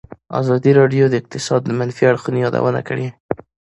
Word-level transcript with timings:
ازادي 0.41 0.71
راډیو 0.79 1.05
د 1.09 1.15
اقتصاد 1.21 1.61
د 1.65 1.69
منفي 1.79 2.03
اړخونو 2.11 2.37
یادونه 2.45 2.81
کړې. 2.87 3.07